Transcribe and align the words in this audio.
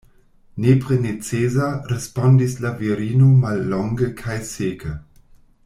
Nepre 0.63 0.95
necesa, 1.03 1.67
respondis 1.91 2.57
la 2.65 2.73
virino 2.81 3.29
mallonge 3.45 4.11
kaj 4.23 4.39
seke. 4.55 4.97